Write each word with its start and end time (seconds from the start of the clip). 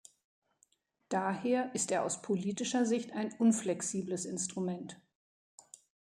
Daher 1.09 1.75
ist 1.75 1.91
er 1.91 2.03
aus 2.03 2.23
politischer 2.23 2.87
Sicht 2.87 3.11
ein 3.11 3.33
unflexibles 3.37 4.25
Instrument. 4.25 4.99